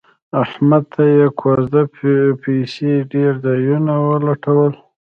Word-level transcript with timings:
احمد 0.43 0.83
ته 0.93 1.01
یې 1.15 1.25
کوزده 1.41 1.83
پسې 2.41 2.91
ډېر 3.13 3.31
ځایونه 3.45 3.93
ولټول 4.09 4.71